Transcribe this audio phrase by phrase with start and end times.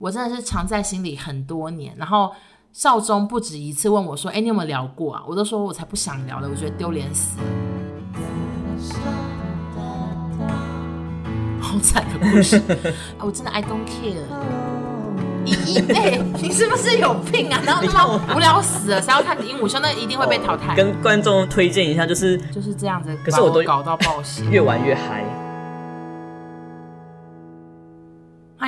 [0.00, 1.94] 我真的是藏在心里很多年。
[1.98, 2.32] 然后
[2.72, 7.44] 少中不止一次问我说：“哎，你有没有聊过啊？”我都说我才不想聊了，我觉得丢脸死了。
[11.60, 12.60] 好惨的故事，
[13.20, 14.24] 我真的 I don't care。
[15.44, 17.60] 一亿倍，你是不是有病啊？
[17.62, 19.78] 然后那么无聊死了，谁要看你鹦鹉秀？
[19.80, 20.74] 那一定会被淘汰。
[20.74, 23.14] 跟观众推荐一下，就是就是这样子。
[23.22, 25.22] 可是我都搞到爆血，越玩越嗨。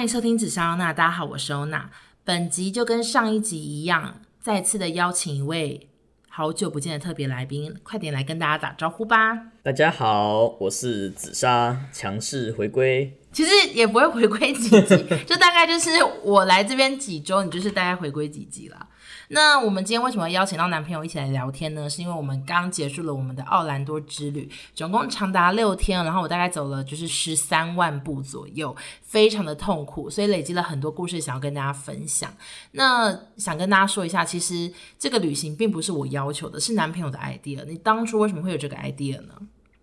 [0.02, 1.88] 欢迎收听紫砂欧娜，大家好，我是欧娜。
[2.24, 5.88] 本集就跟上一集一样，再次的邀请一位
[6.28, 9.52] 好久不见的特别来宾，快点来跟大家打招呼吧。
[9.62, 13.16] 大家好，我是紫砂，强势回归。
[13.30, 15.90] 其实也不会回归几集， 就大概就是
[16.24, 18.88] 我来这边几周，你就是大概回归几集啦。
[19.32, 21.88] 那我们今天为什么邀请到男朋友一起来聊天呢？
[21.88, 32.30] 是因为我们刚结束了我们的奥兰多之旅，总共长达六天，然后我大概走了就是十三万步左右，非常的痛苦，所以累积了很多故事想要跟大家分享。
[32.72, 37.64] 那想跟大家说一下，其实这个旅行并不是我要求的，是男朋友的 idea。
[37.64, 39.32] 你当初为什么会有这个 idea 呢？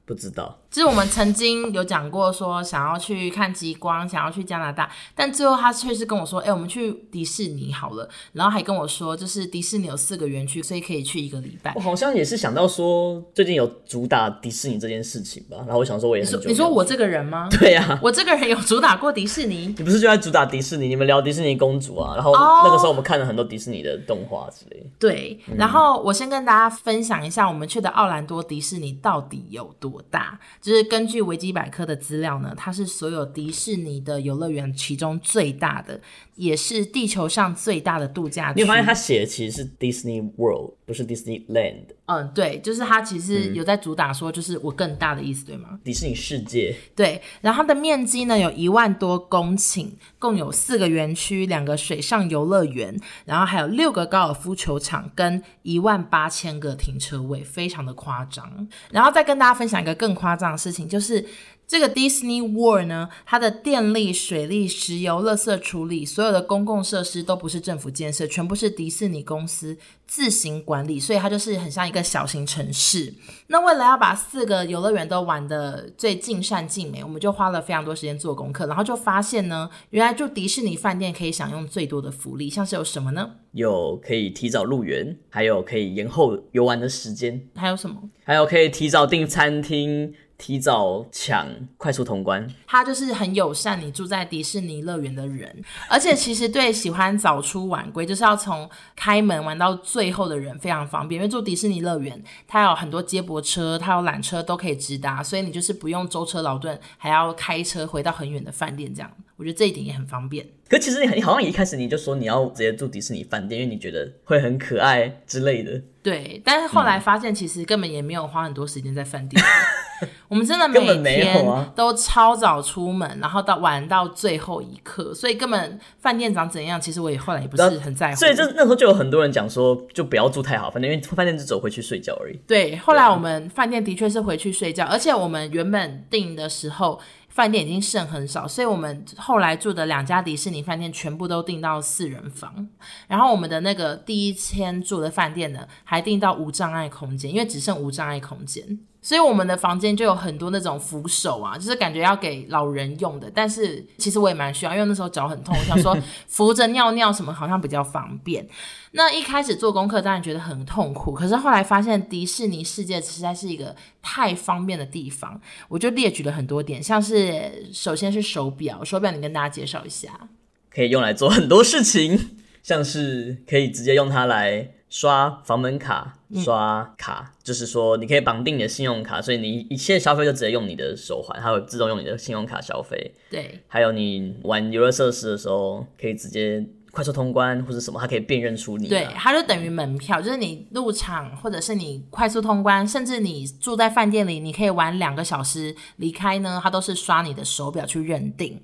[0.06, 11.74] 不知道，就是我们曾经有讲过，说想要去看极光，想要去加拿大，但最后他却是跟我说：“哎、欸，我们去迪士尼好了。”然后还跟我说，就是迪士尼有四个园区，所以可以去一个礼拜。
[11.76, 15.58] 我好像也是想到说，最近有主打迪士尼这件事情吧。
[15.60, 16.48] 然后我想说，我也很久。
[16.48, 17.48] 你说我这个人吗？
[17.60, 19.74] 对呀、啊，我这个人有主打过迪士尼。
[19.78, 20.88] 你不是就在主打迪士尼？
[20.88, 22.14] 你们聊迪士尼公主啊？
[22.16, 24.92] 然后那个时候我们看了很多迪士尼的动画之类。
[25.00, 30.90] 对，然后我先跟大家分享一下，我们去的奥兰多迪士尼到底有多大，就是。
[30.90, 36.02] 根据维基百科的资料呢，它是所有迪士尼的游乐园其中最大的，
[36.40, 38.56] 也是地球上最大的度假区。
[38.56, 41.88] 你有发现他写的其实是 Disney World，不是 Disneyland。
[42.06, 45.80] 嗯，对，就是他其实有在主打说，就是我更大的意思，嗯、对吗？
[45.84, 46.74] 迪士尼世界。
[46.96, 58.66] 对，然后它的面积呢有一万多公顷，共有四个园区、两个水上游乐园，然后还有六个高尔夫球场跟一万八千个停车位，非常的夸张。
[58.92, 61.26] 然后再跟大家分享一个更夸张的事情，就是。
[61.70, 69.78] 这个 Disney World 呢，它的电力、水利、石油、垃圾处理，所有的公共设施都不是政府建设，全部是迪士尼公司
[70.08, 73.14] 自行管理，所以它就是很像一个小型城市。
[73.48, 83.36] 那为了要把四个游乐园都玩得最尽善尽美，我们就花了非常多时间做功课，然后就发现呢，原来住迪士尼饭店可以享用最多的福利，像是有什么呢？
[83.52, 88.10] 有可以提早入园，还有可以延后游玩的时间，还有什么？
[88.24, 90.16] 还有可以提早订餐厅。
[90.40, 91.46] 提早抢
[91.78, 101.20] 快速通关，他就是很友善你住在迪士尼乐园的人，而且其实对喜欢早出晚归，就是要从开门玩到最后的人非常方便。
[101.20, 109.12] 因为住迪士尼乐园，它有很多接驳车，它有缆车都可以直达，所以你就是不用舟车劳顿，还要开车回到很远的饭店这样。
[109.40, 110.46] 我觉得这一点也很方便。
[110.68, 115.82] 可其实你你好像一开始你就说你要直接住迪士尼饭店，因为你觉得会很可爱之类的。
[116.04, 119.44] 对，但是后来发现其实根本也没有花很多时间在饭店。
[120.30, 121.44] 我们真的每天
[121.76, 128.16] 都超早出门，然后到玩到最后一刻，所以根本饭店长怎样，其实我也后来也不是很在乎。
[128.16, 132.40] 所以就那时候就有很多人讲说，就不要住太好饭店，因为饭店只走回去睡觉而已。
[132.48, 137.00] 对，后来我们饭店的确是回去睡觉，而且我们原本订的时候。
[137.30, 142.68] 饭店已经剩很少，所以我们后来住的两家迪士尼饭店全部都订到四人房，
[143.08, 148.80] 然后我们的那个第一天住的饭店呢，还订到无障碍空间，因为只剩无障碍空间。
[149.02, 153.32] 所以我们的房间就有很多那种扶手啊，就是感觉要给老人用的。
[153.34, 158.48] 但是其实我也蛮需要，因为那时候脚很痛，我想说 扶着尿尿什么好像比较方便。
[158.92, 165.40] 那一开始做功课当然觉得很痛苦，可是后来发现迪士尼世界实在是一个太方便的地方，
[165.70, 170.28] 我就列举了很多点，像是首先是手表，手表你跟大家介绍一下，
[170.70, 172.32] 可以用来做很多事情，
[172.62, 174.72] 像是可以直接用它来。
[174.90, 183.14] 刷房门卡，刷卡，嗯、就是说你可以绑定你的信用卡，所以你一切消费就直接用你的手环，它会自动用你的信用卡消费。
[183.30, 188.88] 对，还有你玩游乐设施的时候，可以直接快速通关或者什么，它可以辨认出你。
[188.88, 198.60] 对，它就等于门票，就是你入场或者是你快速通关，甚至你住在饭店里，你可以玩两个小时离开呢，它都是刷你的手表去认定。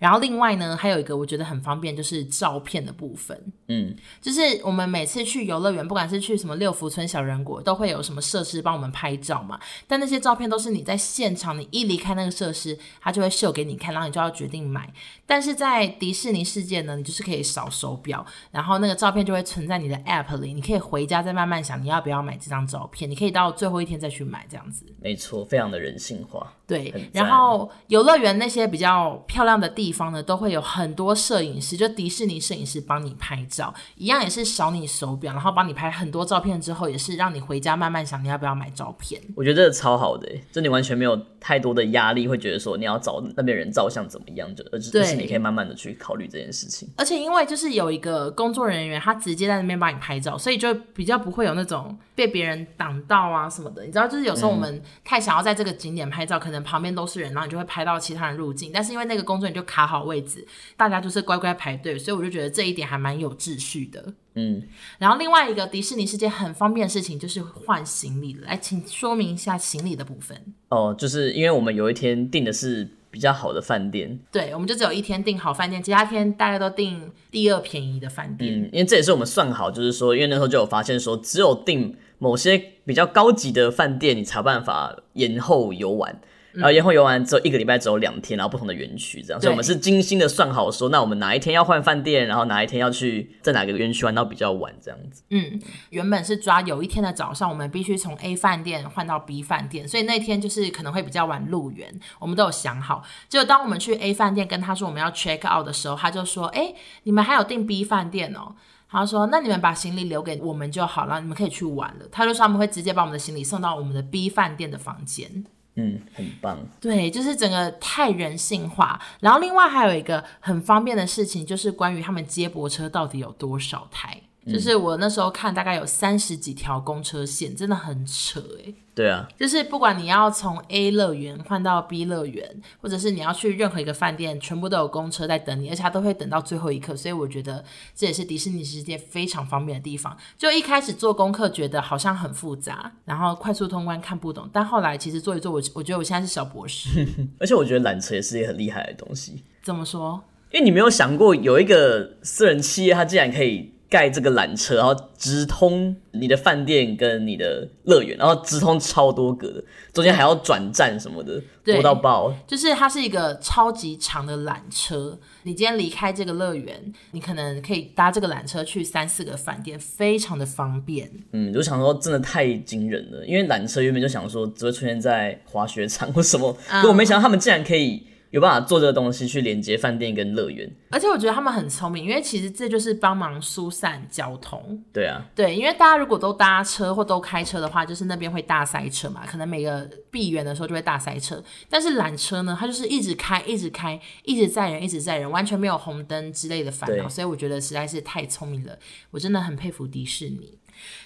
[0.00, 3.40] 然后另外呢，还有一个我觉得很方便，就是照片的部分。
[3.68, 9.60] 嗯，就是我们每次去游乐园，不管是去什么六福村、小人国，都会有什么设施帮我们拍照嘛。
[9.86, 14.92] 但那些照片都是你在现场，你一离开那个设施，它就会秀给你看，然后你就要决定买。
[15.26, 24.86] 但是在迪士尼世界呢，你就是可以扫手表，然后那个照片就会存在你的 App 里，你可以回家再慢慢想你要不要买这张照片，你可以到最后一天再去买这样子。
[25.00, 26.52] 没错，非常的人性化。
[26.66, 39.20] 对，然后游乐园那些比较漂亮的地地方呢，都会有很多摄影师，就迪士尼摄影师帮你拍照，一样也是扫你手表，然后帮你拍很多照片之后，也是让你回家慢慢想你要不要买照片。
[39.34, 46.88] 我觉得这个超好的，就你完全没有太多的压力，会觉得说你要找那边人照相怎么样，就而是你可以慢慢的去考虑这件事情。
[46.96, 53.82] 而且因为就是有一个工作人员，他直接在那边帮你拍照，所以就比较不会有那种被别人挡到啊什么的。
[53.84, 60.46] 你知道，就是有时候我们太想要在这个景点拍照，嗯、可能旁边都是人，然后你就会拍到其他人入境，但是因为那个工作人员就卡好位置，
[60.76, 64.12] 大家就是乖乖排队，所以我就觉得这一点还蛮有秩序的。
[64.34, 64.62] 嗯，
[64.98, 70.40] 然后另外一个迪士尼世界很方便的事情就是换行李，来，请说明一下行李的部分。
[70.68, 78.62] 哦，就是因为我们有一天订的是比较好的饭店，对，我们就只有一天订好饭店，其他天大家都订第二便宜的饭店。
[78.62, 86.20] 嗯，因为这也是我们算好，就是说，因为那时候就有发现说，只有订某些比较高级的饭店，你才有办法延后游玩。
[86.52, 95.22] 然后延后游玩之后一个礼拜只有两天，然后不同的园区这样，所以我们是精心的算好说，那我们哪一天要换饭店，然后哪一天要去在哪个园区玩到比较晚这样子。
[95.30, 95.60] 嗯，
[95.90, 103.02] 原本是抓有一天的早上，我们必须从 A 饭店换到 B 饭店，所以那天就是可能会比较晚入园，我们都有想好。
[103.28, 106.74] 结果当我们去 A 饭店跟他说我们要 check out 的时候，他就说：“哎，
[107.04, 108.54] 你们还有订 B 饭店哦。”
[108.90, 115.44] 他说：“那你们把行李留给我们就好了，你们可以去玩了。”他就说他们会直接把我们的行李送到我们的 B 饭店的房间。
[115.76, 116.58] 嗯，很棒。
[116.80, 119.00] 对，就是整个太人性化。
[119.20, 124.20] 然后另外还有一个很方便的事情，就是关于他们接驳车到底有多少台。
[124.46, 128.72] 就是我那时候看，大概有三十几条公车线，真的很扯哎。
[128.94, 136.96] 对啊，就是不管你要从 A 乐园换到 B 乐园，或者是你要去任何一个饭店，全部都有公车在等你，而且它都会等到最后一刻。
[136.96, 137.64] 所以我觉得
[137.94, 140.16] 这也是迪士尼世界非常方便的地方。
[140.36, 147.06] 就一开始做功课觉得好像很复杂，然后快速通关看不懂，但后来其实做一做，我我觉得我现在是小博士。
[147.38, 149.44] 而且我觉得缆车也是一个很厉害的东西。
[149.62, 150.22] 怎么说？
[150.50, 153.74] 因为你没有想过有一个私人企业，它竟然可以。
[153.90, 162.32] 盖这个缆车，然后直通你的饭店跟你的乐园，然后直通超多个的，中间还要转站什么的，多到爆。
[162.46, 171.10] 就是它是一个超级长的缆车，你今天离开这个乐园，你可能可以搭这个缆车去三四个饭店，非常的方便。
[171.32, 178.06] 嗯，就想说真的太惊人了，因为缆车原本就想说只会出现在滑雪场或什么，可我没想到他们竟然可以。
[178.30, 184.80] 有办法做这个东西去连接饭店跟乐园，而且我觉得他们很聪明，因为其实这就是帮忙疏散交通。
[184.92, 191.42] 对啊，对，因为大家如果都搭车或都开车的话，就是那边会大塞车嘛，可能每个闭园的时候就会大塞车。
[191.68, 198.78] 但是缆车呢，它就是一直开，一直开，一直载人，一直载人，完全没有红灯之类的烦恼，所以我觉得实在是太聪明了，
[199.10, 200.56] 我真的很佩服迪士尼。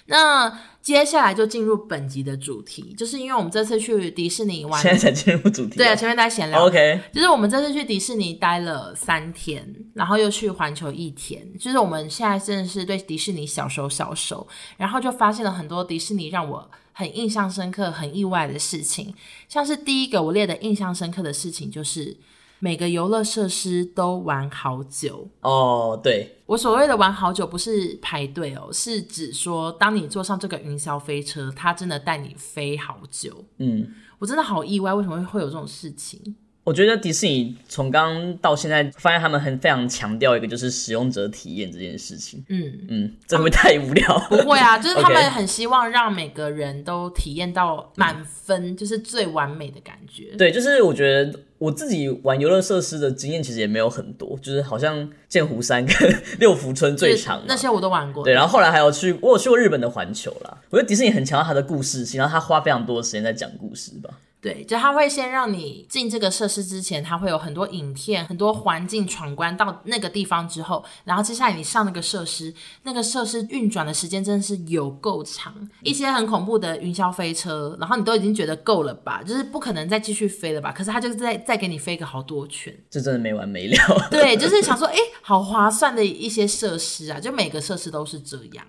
[0.07, 5.77] 那接下来就进入本集的主题，就是因为我们这次去迪士尼玩，现在才进入主题啊。
[5.77, 6.67] 对啊，前面在闲聊。
[6.67, 19.13] OK，就是我们这次去迪士尼待了三天，然后又去环球一天，就是我们现在真的是对迪士尼小熟小熟，然后就发现了很多迪士尼让我很印象深刻、很意外的事情，
[19.49, 22.17] 像是第一个我列的印象深刻的事情就是。
[22.59, 33.43] 每个游乐设施都玩好久哦，对，我所谓的玩好久不是排队哦，是指说当你坐上这个云霄飞车，它真的带你飞好久。
[33.57, 33.87] 嗯，
[34.19, 36.35] 我真的好意外，为什么会会有这种事情？
[36.65, 42.43] 我觉得迪士尼从刚到现在，发现他们很非常强调一个就是使用者体验这件事情。
[42.49, 44.17] 嗯嗯，这会太无聊？
[44.27, 50.35] 不会啊，就是他们很希望让每个人都体验到满分，嗯，就是最完美的感觉。
[50.37, 58.23] 对，就是我觉得我自己玩游乐设施的经验其实也没有很多，就是好像剑湖山跟 六福村最长，那些我都玩过。
[58.23, 60.57] 对，然后后来还有去，我有去过日本的环球啦。
[60.71, 64.09] 我觉得迪士尼很强调他的故事性，然后他花非常多的时间在讲故事吧。
[64.45, 83.75] 对，就他会先让你进这个设施之前，他会有很多影片、很多环境闯关到那个地方之后，然后接下来你上那个设施，那个设施运转的时间真的是有够长，一些很恐怖的云霄飞车，然后你都已经觉得够了吧，就是不可能再继续飞了吧，可是他就是再再给你飞个好多圈，这真的没完没了。
[84.11, 88.63] 对，就是想说，哎，好划算的一些设施啊，就每个设施都是这样。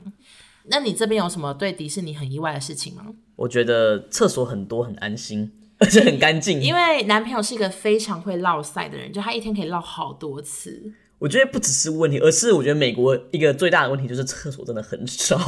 [0.68, 3.04] 那你这边有什么对迪士尼很意外的事情吗？
[3.36, 5.52] 我觉得厕所很多，很安心。
[5.80, 10.92] 而且很干净，因为男朋友是一个非常会落赛的人，就他一天可以落好多次。
[11.18, 15.38] 我觉得不只是问题，而是我觉得美国一个最大的问题就是厕所真的很少。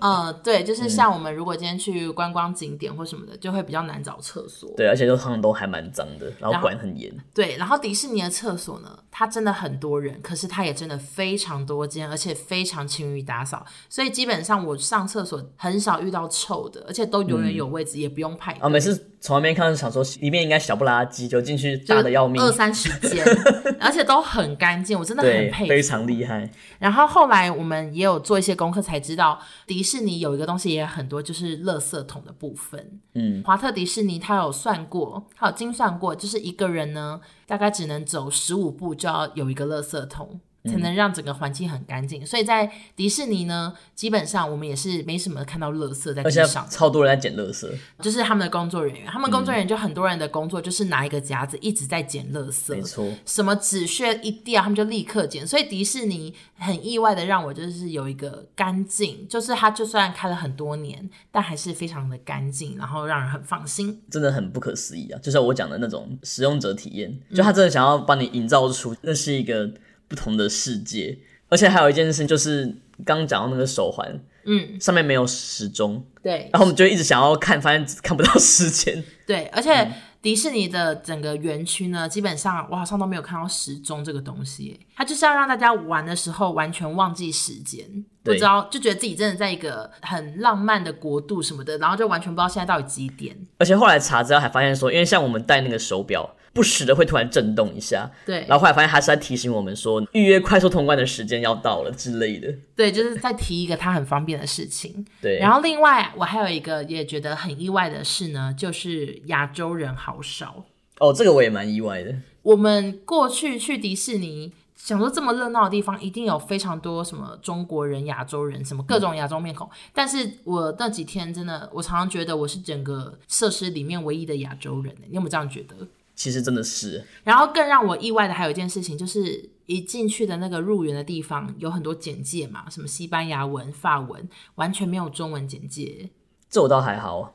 [0.00, 4.72] 嗯，对，就是像我们如果今天去观光景点或什么的，就会比较难找厕所。
[4.76, 7.12] 对，而且都通常都还蛮脏的，然后管很严。
[7.34, 18.52] 对，然后迪士尼的厕所呢，它真的很多人，可是它也真的非常多间，而且非常勤于打扫，所以基本上我上厕所很少遇到臭的，而且都永远有位置，嗯、也不用排。
[18.60, 23.26] 啊，每次从外面看，想说里面应该小不拉几，就进去大的要命，二三十间，
[23.80, 24.99] 而且都很干净。
[25.00, 26.48] 我真的很佩服，非常厉害。
[26.78, 33.00] 然后后来我们也有做一些功课，才知道迪士尼有一个东西也很多，就是垃圾桶的部分。
[33.14, 40.38] 嗯，华特迪士尼他有算过，他有精算过，就是一个人呢，大概只能走十五步就要有一个垃圾桶。
[40.64, 47.66] 才能让整个环境很干净，嗯，所以在迪士尼呢，基本上我们也是没什么看到垃圾在地上，超多人在捡垃圾，
[48.02, 65.18] 就是他们的工作人员，他们工作人员就很多人的工作就是拿一个夹子一直在捡垃圾，没错，什么纸屑一掉，他们就立刻捡，所以迪士尼很意外的让我就是有一个干净，就是它就算开了很多年，但还是非常的干净，然后让人很放心，真的很不可思议啊！
[65.22, 69.72] 就像我讲的那种使用者体验，就他真的想要帮你营造出那是一个。
[70.10, 71.16] 不同的世界，
[71.48, 72.64] 而且还有一件事情，就是
[73.06, 79.88] 刚刚讲到那个手环，嗯，上面没有时钟，对，然后我们就一直想要看，发现看不到时间， 对，而且
[80.20, 87.86] 迪士尼的整个园区呢，基本上我好像都没有看到时钟这个东西，它就是要让大家玩的时候完全忘记时间，
[88.24, 96.34] 不知道就觉得自己真的在一个很浪漫的国度什么的，然后就完全不知道现在到底几点，而且后来查资料还发现说，因为像我们戴那个手表。
[96.52, 105.38] 不时的会突然震动一下，对，然后后来发现他是在提醒我们说预约快速通关的时间要到了之类的，对，就是在提一个他很方便的事情，对。
[105.38, 110.64] 然后另外我还有一个也觉得很意外的事呢，就是亚洲人好少
[110.98, 112.14] 哦，这个我也蛮意外的。
[112.42, 119.70] 我们过去去迪士尼，想说这么热闹的地方一定有非常多什么中国人、亚洲人，什么各种亚洲面孔，嗯。
[119.94, 125.76] 但是我那几天真的，我常常觉得我是整个设施里面唯一的亚洲人，你有没有这样觉得？
[126.20, 136.10] 其实真的是，然后更让我意外的还有一件事情，就是一进去的那个入园的地方有很多简介嘛，什么西班牙文、法文，完全没有中文简介。
[136.50, 137.32] 这我倒还好，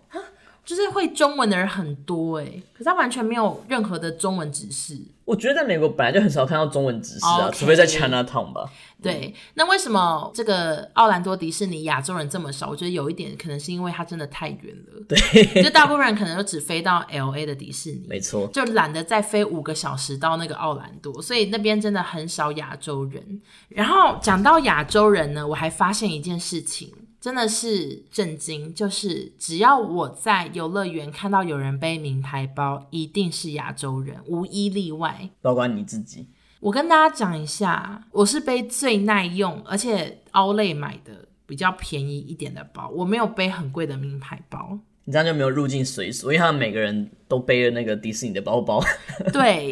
[0.63, 5.01] 就是会中文的人很多哎，可是他完全没有任何的中文指示。
[5.25, 8.71] 我觉得在美国本来就很少看到中文指示啊，okay, 除非在 Chinatown 吧。
[9.01, 12.69] 对，那为什么这个奥兰多迪士尼亚洲人这么少？
[12.69, 15.03] 我觉得有一点可能是因为它真的太远了。
[15.07, 23.41] 对，就大部分人可能都只飞到 LA 的迪士尼，没错，就懒得再飞五个小时到那个奥兰多，所以那边真的很少亚洲人。
[23.69, 26.93] 然后讲到亚洲人呢，我还发现一件事情。
[27.25, 35.31] 真的是震惊，就是只要我在游乐园看到有人背名牌包，一定是亚洲人，无一例外。
[35.41, 36.27] 包括你自己。
[36.59, 44.77] 我跟大家讲一下，我是背最耐用，而且 Outlet 买的比较便宜一点的包，我没有背很贵的名牌包。
[45.05, 48.83] 你这样就没有入境随俗，因为他们每个人都背了那个迪士尼的包包。
[49.31, 49.71] 对。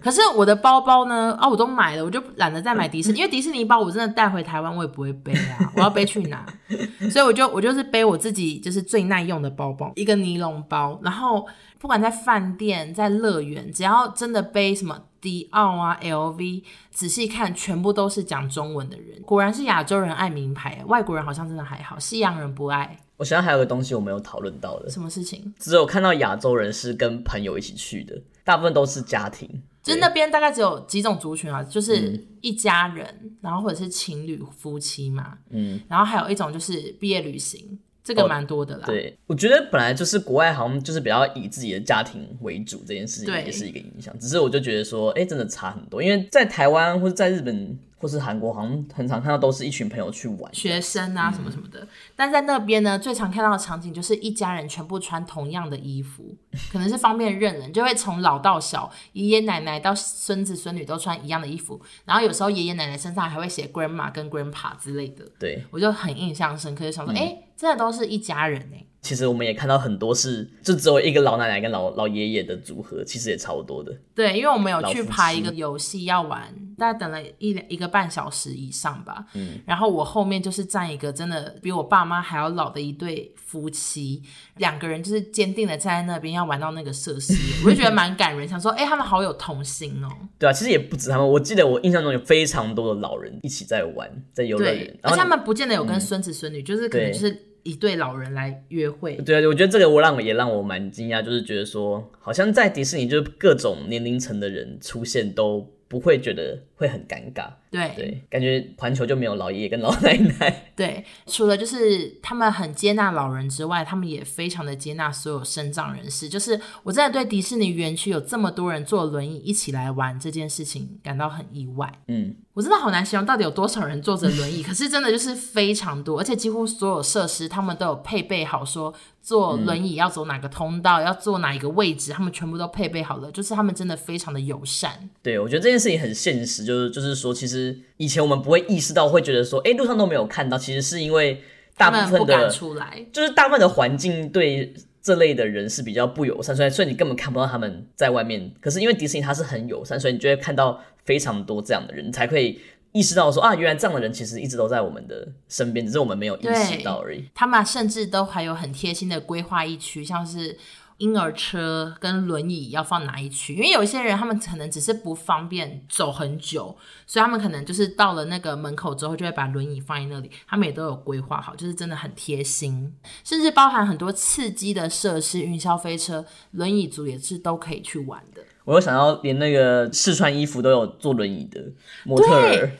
[0.00, 1.38] 可是我的包包呢？
[1.40, 6.44] 啊，我都买了，我就懒得再买迪士尼，因为迪士尼包我真的带回台湾我也不会背啊，我要背去哪？
[7.08, 10.98] 所以我就我就是背我自己就是最耐用的包包，一个尼龙包。
[11.04, 11.46] 然后
[11.78, 19.22] 不管在饭店、在乐园，只要真的背什么迪奥啊、LV，仔细看全部都是讲中文的人。
[19.22, 22.98] 果然是亚洲人爱名牌，外国人好像真的还好，西洋人不爱。
[23.16, 25.52] 我想还有个东西我没有讨论到的，什么事情？
[25.58, 29.62] 只有看到亚洲人是跟朋友一起去的，大部分都是家庭。
[29.82, 38.84] 就是那边大概只有几种族群啊，就是一家人，嗯，然后或者是情侣夫妻嘛，嗯，然后还有一种就是毕业旅行，这个蛮多的啦。
[38.84, 44.16] 哦，对，我觉得本来就是国外好像就是比较以自己的家庭为主，这件事情也是一个影响。
[44.18, 47.78] 只是我就觉得说，哎，真的差很多，因为在台湾或者在日本。
[48.02, 51.78] 或是韩国好像很常看到都是一群朋友去玩，学生啊什么什么的。
[51.82, 56.34] 嗯、但在那边呢，最常看到的场景就是一家人全部穿同样的衣服，
[56.72, 61.80] 可能是方便认人，就会从老到小，爷爷奶奶到孙子孙女都穿一样的衣服。
[62.04, 65.24] 然后有时候爷爷奶奶身上还会写 grandma 跟 grandpa 之类的。
[65.38, 68.84] 对，我就很印象深刻，就想说，哎、嗯欸，真的都是一家人哎。
[69.00, 73.92] 其实我们也看到很多是就只有一个老奶奶跟老老爷爷的组合，其实也差不多的。
[74.14, 79.26] 对，因为我们有去排一个游戏要玩，大概等了一一个半小时以上吧。
[79.34, 84.22] 嗯，然后我后面就是站一个真的比我爸妈还要老的一对夫妻，
[84.58, 90.08] 两个人就是坚定的站在那边要玩到那个设施，我就觉得蛮感人，想说哎、欸，他们好有童心哦。
[90.38, 97.48] 对啊，其实也不止他们，我记得我印象中有非常多的老人一起在玩，在游乐园，而且他们不见得有跟孙子孙女、嗯，就是可能就是。
[97.62, 107.46] 一对老人来约会，对啊，我觉得这个我让我也让我蛮惊讶，就是觉得说，好像在迪士尼，就是各种年龄层的人出现都不会觉得会很尴尬。
[107.70, 110.64] 对对，感觉环球就没有老爷爷跟老奶奶。
[110.76, 116.28] 对，除了就是他们很接纳老人之外，他们也非常的接纳所有身障人士。
[116.28, 121.90] 就是我真的对迪士尼园区有这么多人坐轮椅一起来玩这件事情感到很意外。
[122.08, 133.32] 嗯，我真的好难形容到底有多少人坐着轮椅， 可是真的就是非常多，而且几乎所有设施他们都有配备好，说坐轮椅要走哪个通道，嗯、要坐哪一个位置，他们全部都配备好了。
[133.32, 135.08] 就是他们真的非常的友善。
[135.22, 141.42] 对，我觉得这件事情很现实，就是就是说，其实以前我们不会意识到，会觉得说，哎、欸，路上都没有看到，其实是因为
[141.76, 148.52] 大部分的，出来就是大部分的环境对这类的人是比较不友善，所以所以你根本看不到他们在外面。
[148.60, 152.60] 可是因为迪士尼它是很友善，所以你就会看到非常多这样的人，你才可以
[152.92, 157.24] 意识到说啊，原来这样的人其实一直都在我们的身边，只是我们没有意识到而已。
[157.34, 160.56] 他们甚至都还有很贴心的规划一区，像是。
[161.02, 163.54] 婴儿车跟轮椅要放哪一区？
[163.54, 166.76] 因为有一些人他们可能只是不方便走很久，
[167.08, 170.30] 所以他们可能就是到了那个门口之后就会把轮椅放在那里。
[170.46, 172.94] 他们也都有规划好，就是真的很贴心，
[173.24, 178.40] 甚至包含很多刺激的设施，云霄飞车，轮椅族也是都可以去玩的。
[178.64, 181.60] 我又想到连那个试穿衣服都有坐轮椅的
[182.04, 182.70] 模特儿。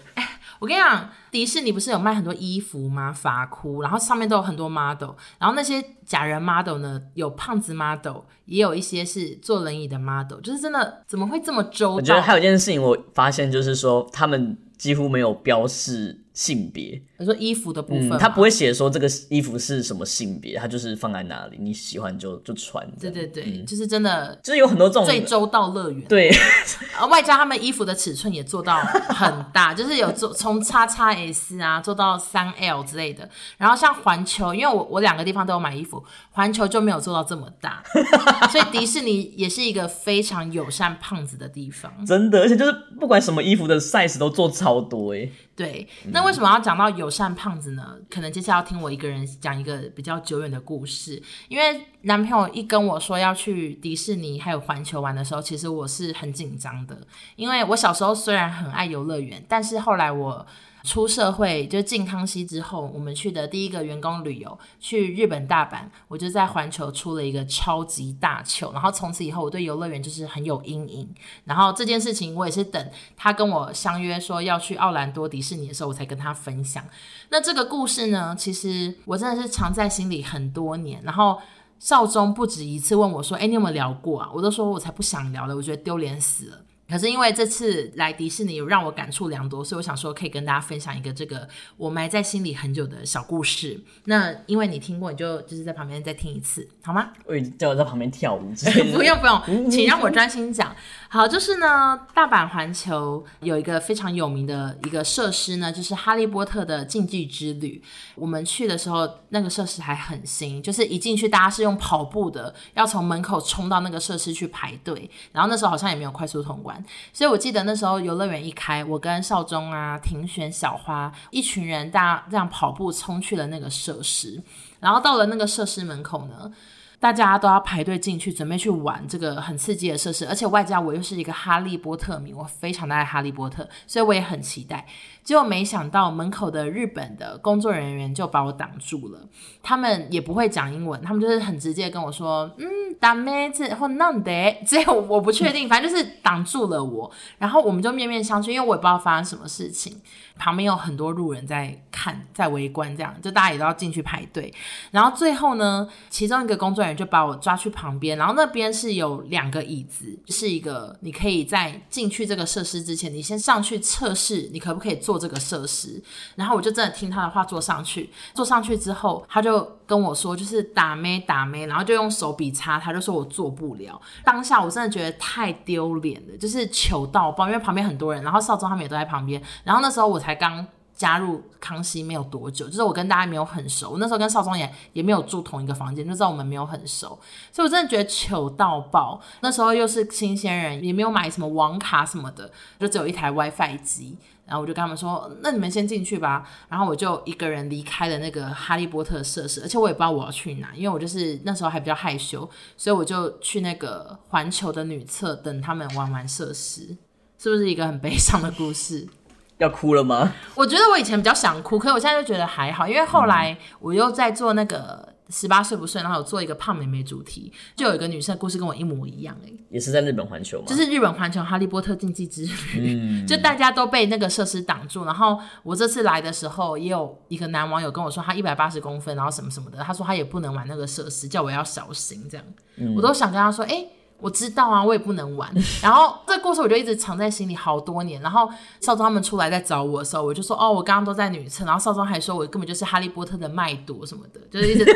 [0.61, 3.11] 我跟你讲，迪士尼不是有卖很多衣服吗？
[3.11, 11.95] 发箍，然后上面都有很多 model，然后那些假人 model 呢，有胖子 model，也有一些是坐轮椅的 model，就是真的怎么会这么周到？
[11.95, 16.22] 我觉得还有一件事情，我发现就是说他们几乎没有标示。
[16.35, 22.87] 性别，你说衣服的部分，嗯，他不会写说这个衣服是什么性别，他就是放在哪里，你喜欢就就穿。
[23.01, 26.01] 对对对，嗯，就是真的，就是有很多这种最周到乐园。
[26.09, 26.31] 对，
[27.11, 33.29] 外加他们衣服的尺寸也做到很大， 就是有做从叉叉 S 啊做到三 L 之类的。
[33.59, 37.83] 然后像环球，因为我我两个地方都有买衣服，环球就没有做到这么大，
[38.51, 41.93] 所以迪士尼也是一个非常友善胖子的地方。
[42.07, 45.29] 真的，而且就是不管什么衣服的 size 都做超多哎。
[45.55, 47.97] 对，那为什么要讲到友善胖子呢？
[48.11, 51.23] 可能接下来要听我一个人讲一个比较久远的故事。
[51.49, 56.99] 因为男朋友一跟我说要去迪士尼还有环球玩的时候，其实我是很紧张的，
[57.37, 60.47] 因为我小时候虽然很爱游乐园，但是后来我。
[60.85, 71.09] 出社会就进康熙之后，我们去的第一个员工旅游去日本大阪，我就在环球出了一个超级大糗，然后从此以后我对游乐园就是很有阴影。
[71.45, 76.85] 然后这件事情我也是等他跟我相约说要去奥兰多迪士尼的时候，我才跟他分享。
[77.31, 81.01] 那这个故事呢，其实我真的是藏在心里很多年。
[81.05, 81.41] 然后
[81.79, 86.59] 少中不止一次问我说：“哎，你有没有聊过啊？”我都说我才不想聊了，我觉得丢脸死了。
[86.93, 93.81] 可是因为这次来迪士尼有让我感触良多，所以我想说可以跟大家分享一个这个我埋在心里很久的小故事。
[94.05, 97.11] 那因为你听过，你就就是在旁边再听一次，好吗？
[97.25, 98.53] 我叫我在旁边跳舞。
[98.93, 100.77] 不用不 用，请让我专心讲。
[101.09, 107.83] 好，就是呢，大阪环球有一个非常有名的一个设施呢，就是哈利波特的禁忌之旅。
[108.15, 116.82] 我们去的时候，那个设施还很新，就是一进去大家是用跑步的，要从门口冲到那个设施去排队，然后那时候好像也没有快速通关。
[117.13, 124.43] 所以我记得那时候游乐园一开，我跟少中啊、庭璇、小花一群人，大家这样跑步冲去了那个设施，
[124.81, 126.53] 然后到了那个设施门口呢，
[127.01, 134.87] 大家都要排队进去，准备去玩这个很刺激的设施，而且外加我又是一个哈利波特迷，我非常的爱哈利波特，所以我也很期待。
[135.24, 139.20] 结果没想到门口的日本的工作人员就把我挡住了，
[139.62, 142.66] 他们也不会讲英文，他们就是很直接跟我说，嗯，
[143.02, 150.02] ダメ这或なんで， 这我我不确定，反正就是挡住了我，然后我们就面面相觑，因为我也不知道发生什么事情，
[150.38, 154.54] 旁边有很多路人在看，在围观，这样就大家也都要进去排队，
[154.92, 165.11] 然后最后呢，其中一个工作人员就把我抓去旁边，然后那边是有两个椅子，是一个你可以在进去这个设施之前，你先上去测试你可不可以坐。
[165.13, 166.03] 做这个设施，
[166.37, 168.11] 然后我就真的听他的话坐上去。
[168.33, 174.01] 坐上去之后，他就跟我说，就是打咩打咩，然后就用手比叉，他就说我做不了。
[174.25, 179.43] 当下我真的觉得太丢脸了，就是糗到爆，因为旁边很多人，然后少宗他们也都在旁边。
[179.65, 183.99] 然后那时候我才刚加入康熙没有多久，就是我跟大家没有很熟。
[183.99, 187.19] 那时候跟少宗也也没有住同一个房间，就知道我们没有很熟，
[187.53, 189.21] 所以我真的觉得糗到爆。
[189.41, 194.17] 那时候又是新鲜人，也没有买什么网卡什么的，就只有一台 WiFi 机。
[194.53, 206.95] 然后我就跟他们说：“那你们先进去吧。”然后我就一个人离开了那个哈利波特设施，而且我也不知道我要去哪，因为我就是那时候还比较害羞，所以我就去那个环球的女厕等他们玩完设施。
[207.39, 209.09] 是不是一个很悲伤的故事？
[209.57, 210.33] 要哭了吗？
[210.55, 220.67] 我觉得我以前比较想哭，可是我现在就觉得还好，因为后来我又在做那个十八岁不睡，然后有做一个胖妹妹主题，就有一个女生的故事跟我一模一样哎、欸，也是在日本环球吗？
[220.69, 225.05] 就是日本环球哈利波特竞技之旅，嗯，就大家都被那个设施挡住。
[225.05, 232.47] 然后我这次来的时候，也有一个男网友跟我说，他一百八十公分，然后什么什么的，他说他也不能玩那个设施，叫我要小心这样。
[232.77, 233.89] 嗯、我都想跟他说，哎、欸。
[234.23, 235.53] 我知道啊，我也不能玩。
[235.83, 238.23] 然后这故事我就一直藏在心里好多年。
[238.23, 238.49] 然后
[238.81, 244.87] 少庄他们出来在找我的时候，我就说：“哦，我刚刚都在女厕。”然后少庄还说：“我根本就是哈利波特的麦朵什么的，就是一直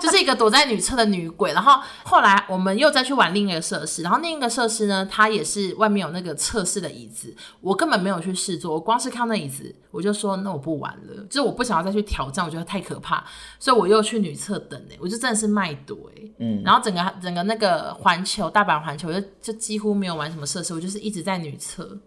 [0.00, 13.24] 就是一个躲在女厕的女鬼。”然后后来我们又再去玩另一个设施，然后另一个设施呢，它也是外面有那个测试的椅子，我根本没有去试坐，我光是看那椅子，我就说：“那我不玩了。”就是我不想要再去挑战，我觉得太可怕，
[13.58, 19.20] 所以我又去女厕等哎、欸，我就真的是麦朵哎、欸，嗯，然后整个整个那个环球大阪环球就。
[19.40, 21.98] 就几乎没有玩什么设施，我就是一直在女厕，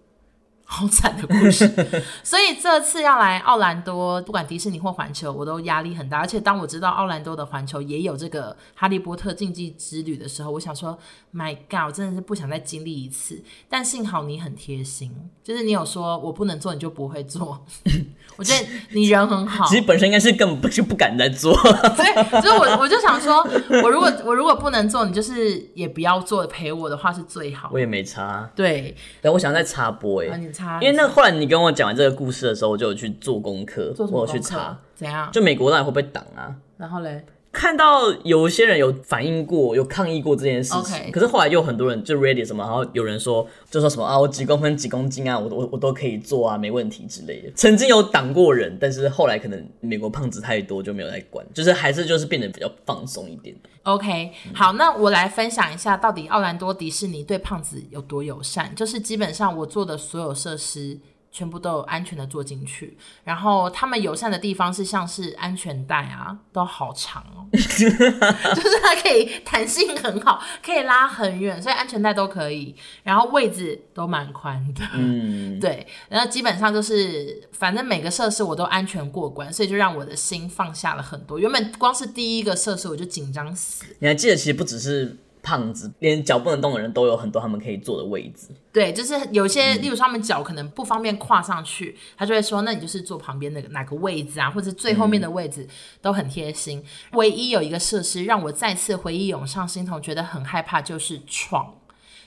[0.74, 1.68] 好惨的故事。
[2.24, 6.20] 所以这次要来奥兰多，不管迪士尼或环球，我都压力很大。
[6.20, 10.98] 而且当我知道奥兰多的环球也有这个哈利波特竞技之旅的时候，我想说
[11.36, 13.44] ，My God，我真的是不想再经历一次。
[13.68, 15.12] 但幸好你很贴心，
[15.44, 17.66] 就是你有说我不能做，你就不会做。
[18.38, 19.68] 我觉得你人很好。
[19.68, 21.54] 其实本身应该是根本不就不敢再做。
[21.98, 23.46] 对，所以我我就想说，
[23.84, 27.70] 我如果我如果不能做，你就是也不要做，陪我的话是最好。
[27.74, 28.50] 我也没差。
[28.56, 34.22] 对，但我想再插播哎、欸，啊、你插，因为那后来你跟我讲完这个故事的时候，我就有去做功课，做什么？
[34.22, 35.30] 我有去查怎样？
[35.32, 36.56] 就美国那里会不会挡啊？
[36.78, 37.26] 然后嘞？
[37.52, 47.52] 看到有一些人有反映过，有抗议过这件事情.可是后来又很多人就 ready 什么，然后有人说就说什么啊，我几公分几公斤啊，我我我都可以做啊，没问题之类的。
[47.54, 53.56] 曾经有挡过人，但是后来可能美国胖子太多，就没有再管，就是还是就是变得比较放松一点。
[53.84, 58.74] OK，好，那我来分享一下，到底奥兰多迪士尼对胖子有多友善？
[58.76, 60.98] 就是基本上我做的所有设施。
[61.32, 81.40] 全部都有安全的坐进去，然后他们友善的地方是像是安全带啊，都好长哦， 就是它可以弹性很好， 可以拉很远，所以安全带都可以，然后位置都蛮宽的，嗯，对，然后基本上就是反正每个设施我都安全过关，所以就让我的心放下了很多。
[81.40, 85.18] 原本光是第一个设施我就紧张死，你还记得其实不只是。
[85.44, 88.50] 胖子连脚不能动的人都有很多他们可以坐的位置。
[88.72, 95.70] 对，就是有些，例如说他们脚可能不方便跨上去，嗯、他就会说，那你就是坐旁边那个哪个位置啊，或者最后面的位置、嗯、
[96.02, 96.84] 都很贴心。
[97.14, 101.74] 唯一有一个设施让我再次回忆涌上心头，觉得很害怕，就是创，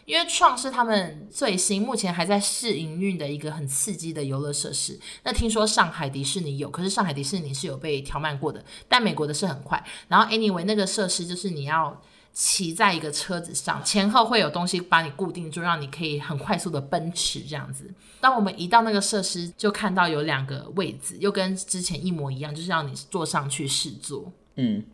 [0.05, 4.98] 因为创是他们最新目前还在试营运的一个很刺激的游乐设施。
[5.22, 9.83] 那听说上海迪士尼有，可是上海迪士尼是有被调慢过的，但美国的是很快。
[10.09, 12.03] 然后 anyway 那个设施就是你要。
[12.35, 17.88] 骑在一个车子上，前后会有东西把你固定住，让你可以很快速的奔驰这样子。
[18.20, 24.33] 当我们一到那个设施，就看到有两个位置，又跟之前一模一样，就是让你坐上去试坐。
[24.57, 24.85] 嗯，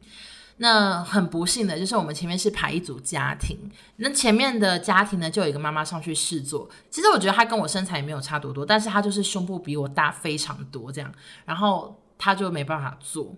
[0.58, 3.56] 那很不幸的就是我们前面是排一组家庭，
[3.96, 6.68] 那前面的家庭呢，就有一个妈妈上去试坐。
[6.90, 11.10] 其实我觉得她跟我身材也没有差多多，但是她就是胸部比我大非常多这样，
[11.46, 13.34] 然后她就没办法坐。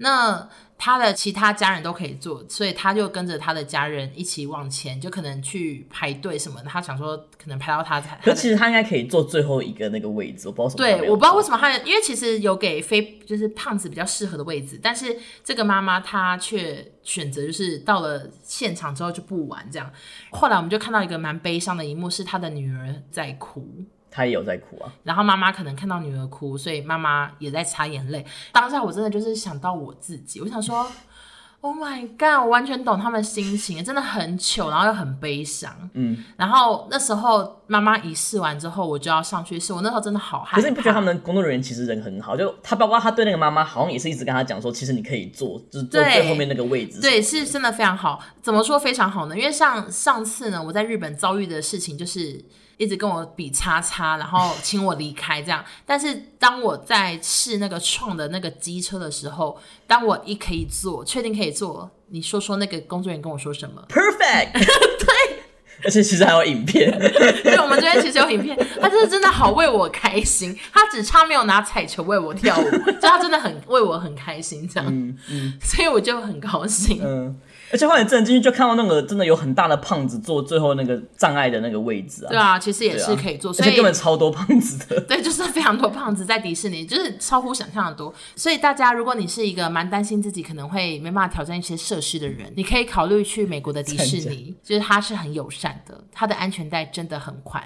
[0.00, 6.70] 那他的其他家人都可以做，所以他就跟着他的家人一起往前，就可能去排队什么的。
[6.70, 8.16] 他想说，可能排到他才。
[8.22, 10.98] 可其实他应该可以坐最后一个那个位置，我不知道什么。
[11.00, 19.92] 对，我不知道为什么他，因为其实有给非就是胖子比较适合的位置，但是这个妈妈她却选择就是到了现场之后就不玩这样。
[20.30, 23.66] 后来我们就看到一个蛮悲伤的一幕，是他的女儿在哭。
[24.10, 28.24] 他也有在哭啊，然后妈妈可能看到女儿哭，所以妈妈也在擦眼泪。
[28.52, 30.86] 当下我真的就是想到我自己，我想说，
[31.60, 35.90] Oh my God，我完全懂他们心情，真的很糗，然后又很悲伤。
[35.94, 40.56] 嗯，然后那时候妈妈一试完之后，我就要上去试，我那时候真的好害怕。
[40.56, 42.36] 可是你不觉得他们工作人员其实人很好？
[42.36, 47.00] 就他包括他对那个妈妈，好像也是一直跟他讲说，其实你可以坐，就是坐最后面那个位置。
[47.00, 48.22] 对，是真的非常好。
[48.40, 49.36] 怎么说非常好呢？
[49.36, 52.44] 因为像上次呢，我在日本遭遇的事情就是。
[52.78, 55.62] 一直跟我比叉叉，然后请我离开这样。
[55.84, 64.52] 但是当我在试那个创的那个机车的时候，当我一可以做，确定可以做，你说说那个工作人员跟我说什么？Perfect。
[64.54, 65.42] 对，
[65.84, 66.90] 而且其实还有影片。
[67.42, 68.56] 对，我们这边其实有影片。
[68.80, 74.88] 他就是真的好为我开心，他只差没有拿彩球为我跳舞，就他真的很为我很开心这样。
[74.88, 77.00] 嗯嗯，所以我就很高兴。
[77.04, 77.40] 嗯。
[77.70, 82.28] 而且后来真的进去就看到那个真的有很大的胖子坐最后那个障碍的那个位置啊。
[82.28, 85.00] 对啊，其实也是可以坐，所以而且根本超多胖子的。
[85.08, 88.12] 对，就是非常多胖子在迪士尼，就是超乎想象的多。
[88.34, 95.68] 所以大家，如果你是一个蛮担心自己可能会没办法挑战一些设施的人，你可以考虑去美国的迪士尼，就是它是很友善。
[95.86, 97.62] 的，它的安全带真的很宽。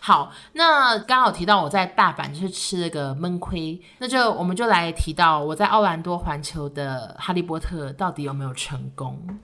[0.00, 9.35] 好，那刚好提到我在大阪就是吃了个闷亏，那就我们就来提到我在奥兰多环球的哈利波特到底有没有成功。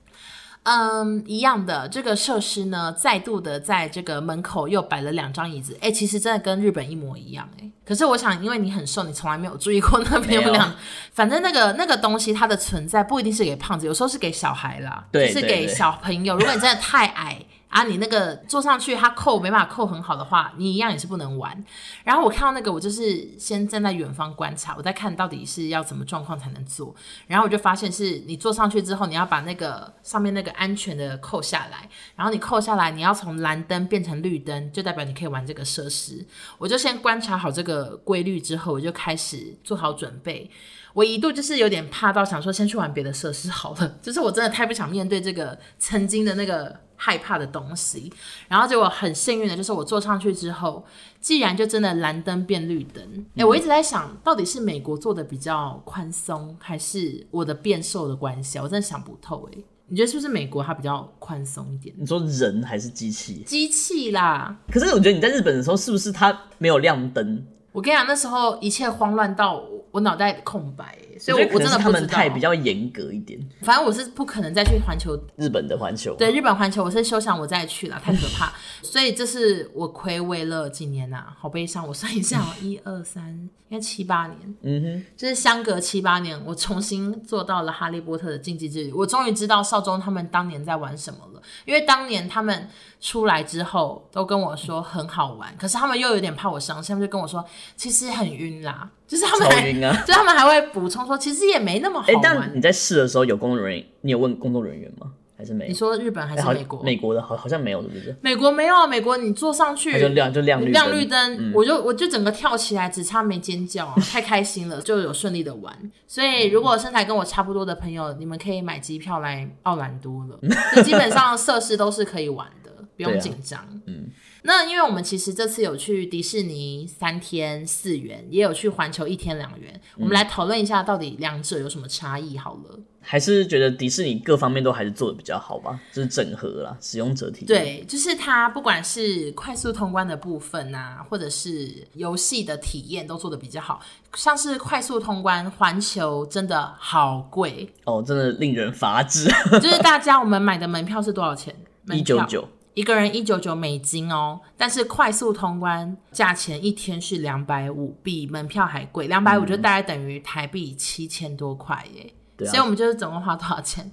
[0.65, 5.77] 嗯，一样的这个设施呢，再度的在这个门口又摆了两张椅子。
[5.81, 7.49] 哎，其实真的跟日本一模一样。
[7.61, 10.73] 哎，可是我想，因为你很瘦，你从来没有注意过那边有两。
[11.13, 16.37] 反正那个那个东西它的存在不一定是给胖子，有时候是给小孩啦，对，就是给小朋友。
[16.37, 17.45] 如果你真的太矮。
[17.73, 21.65] 啊，你那个坐上去，它扣没办法扣很好的话，你一样也是不能玩。
[22.05, 26.95] 然后我看到那个，我就是先站在远方观察，我在看到底是要怎么状况才能坐。
[27.27, 36.23] 然后我就发现是你坐上去之后，你要把那个上面那个安全的扣下来，然后你扣下来，你要从蓝灯变成绿灯，就代表你可以玩这个设施。
[36.59, 40.51] 我就先观察好这个规律之后，我就开始做好准备。
[40.95, 46.75] 我一度就是有点怕到想说先去玩别的设施好了，就是我真的太不想面对这个曾经的那个。
[47.05, 48.13] 害怕的东西，
[48.47, 50.85] 然后结果很幸运的就是我坐上去之后，
[51.21, 53.03] 既然就真的蓝灯变绿灯，
[53.35, 59.59] 哎、欸，我一直在想到底是美国做的比较宽松，还是我的变瘦的关系，我真的想不透哎。
[59.89, 61.93] 你觉得是不是美国它比较宽松一点？
[61.99, 63.43] 你说人还是机器？
[63.45, 64.57] 机器啦。
[64.71, 67.45] 可是我觉得你在日本的时候是不是它没有亮灯？
[67.73, 70.99] 我跟你讲，那时候一切慌乱到我脑袋空白。
[71.21, 71.93] 所以我，我真的不知道。
[71.93, 73.39] 他们太比较严格一点。
[73.61, 76.17] 反正我是不可能再去环球，日本的环球。
[76.17, 78.53] 对，日本环球，我是休想我再去了，太可怕。
[78.83, 81.87] 所以这是我睽违了几年呐、啊，好悲伤。
[81.87, 83.29] 我算一下，一二三，
[83.69, 84.55] 应该七八年。
[84.63, 88.93] 嗯哼，就是相隔七八年，我重新做到了哈利波特的竞技之旅。
[88.93, 92.69] 我终于知道少中他们当年在玩什么了，因为当年他们
[93.03, 97.45] 出来之后都跟我说很好玩，可是他们又有点怕我伤心，他们就跟我说
[97.77, 98.89] 其实很晕啦。
[99.09, 102.15] 就是他们还，啊、 就他们还会补充说，其实也没那么好玩。
[102.15, 105.09] 欸、但你在试的时候有工作人员，你有问工作人员吗？
[105.37, 105.69] 还是没有？
[105.69, 106.79] 你说日本还是美国？
[106.79, 108.17] 欸、美国的好好像没有，是不是？
[108.21, 115.77] 美国没有啊，美国你坐上去就亮就亮绿亮绿灯，嗯、我就我就整个跳起来，只差没尖叫，啊， 太开心了，就有顺利的玩。
[116.07, 120.39] 所以如果身材跟我差不多的朋友，你们可以买机票来奥兰多了，
[120.77, 122.62] 就基本上设施都是可以玩的，
[123.03, 123.69] 不用紧张，啊。
[123.87, 124.11] 嗯。
[124.45, 132.81] 那因为我们其实这次有去迪士尼三天四元，也有去环球一天两元，我们来讨论一下到底两者有什么差异好了。
[133.01, 137.47] 还是觉得迪士尼各方面都还是做的比较好吧，就是整合啦，使用者体验。
[137.47, 143.81] 对，就是它不管是快速通关的部分啊，或者是游戏的体验都做的比较好。
[144.15, 149.29] 像是快速通关，环球真的好贵哦，真的令人发指。
[149.61, 151.55] 就是大家我们买的门票是多少钱？
[151.93, 152.49] 一九九。
[152.75, 162.13] 一个人一九九美金哦，但是快速通关价钱一天是两百五，比门票还贵，两百五就大概等于台币七千多块耶。
[162.37, 163.91] 对啊，所以我们就是总共花多少钱？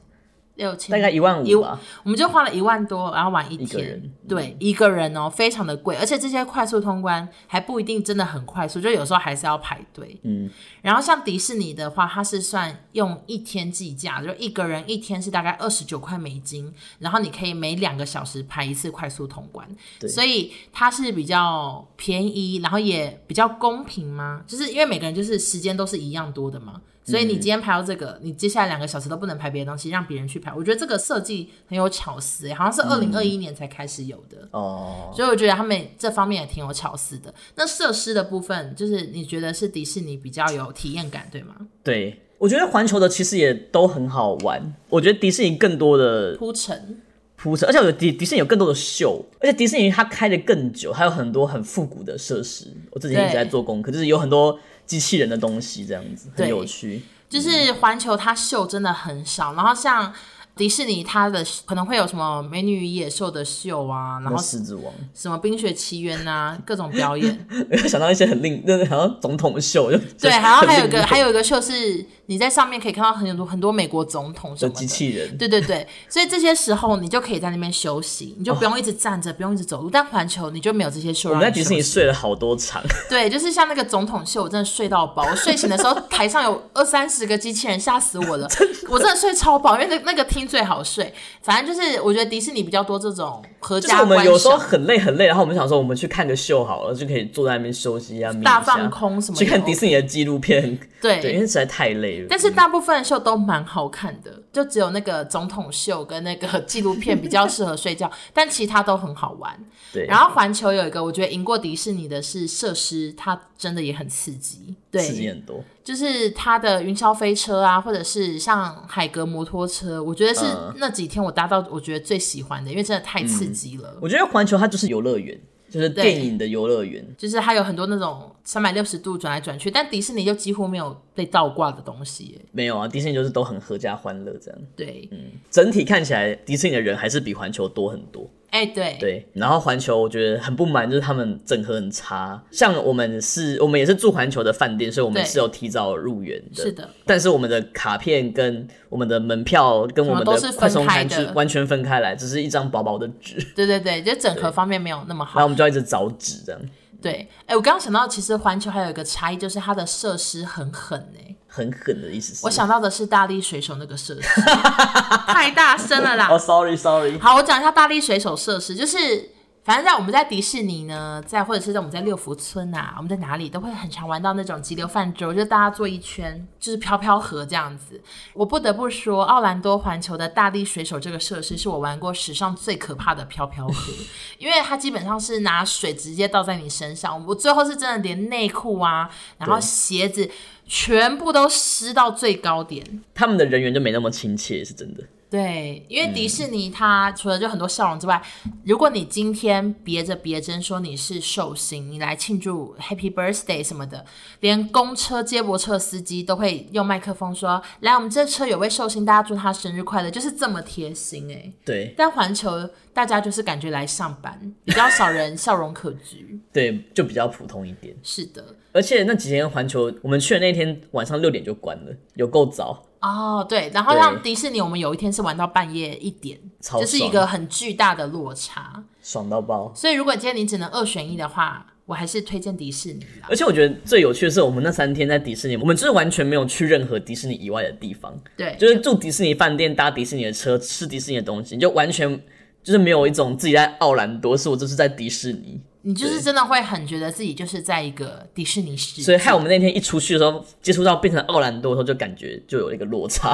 [0.60, 10.20] 六千，大概一万五吧，我们就花了一万多，然后玩一天，对，一个人哦，非常的贵，而且这些快速通关还不一定真的很快速，就有时候还是要排队。
[10.24, 10.50] 嗯，
[10.82, 19.66] 然后像迪士尼的话，它是算用一天计价，就一个人一天是大概二十九块美金，然后你可以每两个小时排一次快速通关，
[19.98, 24.44] 对，所以它是比较便宜，然后也比较公平吗？
[24.46, 26.82] 就是因为每个人就是时间都是一样多的嘛。
[27.10, 30.54] 所以你今天排到这个，嗯、你接下来两个小时都不能排别的东西，让别人去排。
[30.54, 35.10] 我觉得这个设计很有巧思，欸，好像是二零二一年才开始有的哦。
[35.10, 37.34] 嗯、所以我觉得他们这方面也挺有巧思的。
[37.56, 41.56] 那设施的部分，就是你觉得是迪士尼比较有体验感，对吗？
[41.84, 44.74] 对，我觉得环球的其实也都很好玩。
[44.90, 47.02] 我觉得迪士尼更多的铺陈，
[47.42, 52.68] 铺陈，而且我有迪迪士尼有更多的秀，而且迪士尼它开的更久，还有很多很复古的设施。
[52.92, 54.60] 我自己一直在做功课，就是有很多。
[54.90, 60.12] 机器人的东西这样子很有趣，就是环球它秀真的很少，然后像。
[60.56, 67.48] 迪士尼它的可能会有什么美女与野兽的秀啊，然后狮子王什么冰雪奇缘啊，各种表演。
[67.70, 75.36] 没有想到一些很令，就是好像总统秀就对，然后还有一个还有一个秀是你在上面可以看到很多很多美国总统什么的机器人。
[75.36, 79.90] 对对对，所以这些时候你就可以在那边休息，你就不用一直站着，哦、不用一直走路。
[79.90, 81.32] 但环球你就没有这些秀。
[81.32, 82.84] 我们在迪士尼睡了好多场。
[83.10, 85.24] 对，就是像那个总统秀，我真的睡到饱。
[85.24, 88.48] 我睡醒的时候台上有二三十个机器人，吓死我了。
[88.56, 91.12] 真我真的睡超饱，因为那那个厅最好睡。
[91.42, 94.08] 反正就是，我觉得迪士尼比较多这种合家观赏。
[94.08, 102.28] 就是我们有时候很累很累，然后我们想说，我们去看个秀好了，就可以坐在那边休息一下，大放空什么，去看迪士尼的纪录片，对，对，因为实在太累了。
[102.30, 109.58] 但是大部分的秀都蛮好看的，就只有那个总统秀跟那个纪录片比较适合睡觉， 但其他都很好玩。
[109.92, 115.64] 对，然后环球有一个我觉得赢过迪士尼的是设施，它真的也很刺激，对，刺激很多。
[115.84, 123.90] 就是它的云霄飞车啊，或者是像海格摩托车，我觉得是那几天我搭到我觉得最喜欢的，因为真的太刺激了。
[123.96, 125.40] 嗯，我觉得环球它就是游乐园。
[125.70, 132.42] 就是电影的游乐园，就是它有很多那种三百六十度转来转去，但迪士尼就几乎没有被倒挂的东西。
[132.52, 134.60] 没有啊，迪士尼就是都很合家欢乐这样。
[134.76, 135.18] 对，嗯，
[135.50, 138.30] 整体看起来迪士尼的人还是比环球多很多。
[138.52, 142.44] 哎、欸，对对，然后环球我觉得很不满，就是他们整合很差。
[142.52, 146.64] 像我们是，我们也是住环球的饭店，所以我们是有提早入园的。
[146.64, 153.36] 是的，但是我们的卡片跟我们的门票跟我们的快送餐是完全分开来，只是一张薄薄的纸。
[153.56, 155.40] 对对对，就整合方面没有那么好。
[155.40, 156.62] 然后我们就要一直找纸这样。
[157.02, 161.36] 对，哎，我刚刚想到，其实环球还有一个差异，就是它的设施很狠哎。
[161.48, 162.46] 很狠的意思是？
[162.46, 164.42] 我想到的是大力水手那个设施，
[165.28, 166.28] 太大声了啦！
[166.28, 167.18] 哦、oh,，sorry sorry。
[167.20, 169.32] 好，我讲一下大力水手设施，就是。
[169.62, 178.02] 反正在我们在迪士尼呢，在或者是在我们在六福村啊，我们在哪里都会很常玩到那种急流泛舟，就是大家坐一圈，就是飘飘河这样子。
[178.34, 183.94] 我不得不说，奥兰多环球的大力水手这个设施是我玩过史上最可怕的飘飘河，
[184.40, 190.32] 因为它基本上是拿水直接倒在你身上，我最后是真的连内裤啊，然后鞋子
[190.66, 193.04] 全部都湿到最高点。
[193.14, 195.04] 他们的人员就没那么亲切，是真的。
[195.30, 204.04] 对，因为迪士尼它除了就很多笑容之外，嗯、如果你今天别着别针说你是寿星，你来庆祝 Happy Birthday 什么的，
[204.40, 211.54] 连公车接驳车司机都会用麦克风说：“来，我们这车有位寿星，大家祝他生日快乐。”就是这么贴心哎。
[211.64, 211.94] 对。
[211.96, 216.40] 但环球大家就是感觉来上班，比较少人 笑容可掬。
[216.52, 217.96] 对，就比较普通一点。
[218.02, 218.44] 是的。
[218.72, 222.84] 而且那几天环球，我们去的那天晚上六点就关了，有够早。
[223.02, 229.72] 哦，对，然后像迪士尼，我们有一天是玩到半夜一点，就是一个很巨大的落差，爽到爆。
[229.74, 233.28] 所以如果今天你只能二选一的话，我还是推荐迪士尼啦。
[233.30, 242.22] 而且我觉得最有趣的是，我们那三天在迪士尼，我们就是完全没有去任何迪士尼以外的地方，对，就是住迪士尼饭店，搭迪士尼的车，吃迪士尼的东西，就完全
[242.62, 245.62] 就是没有一种自己在奥兰多，是我就是在迪士尼。
[245.82, 253.34] 你就是真的会很觉得自己就是在一个迪士尼世界，所以害我们那天一出去的时候，接触到变成奥兰多的时候，就感觉就有一个落差。